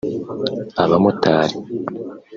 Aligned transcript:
abamotari 0.83 1.57